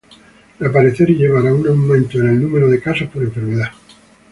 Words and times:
reaparecer 0.59 1.11
y 1.11 1.15
llevar 1.17 1.45
a 1.45 1.53
un 1.53 1.67
aumento 1.67 2.17
en 2.17 2.29
el 2.29 2.41
número 2.41 2.67
de 2.67 2.81
casos 2.81 3.07
por 3.09 3.21
enfermedad 3.21 3.71